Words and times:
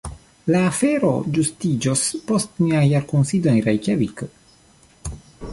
La 0.53 0.61
afero 0.69 1.11
ĝustiĝos 1.35 2.01
post 2.31 2.57
nia 2.65 2.81
jarkunsido 2.95 3.55
en 3.55 3.63
Rejkjaviko. 3.69 4.33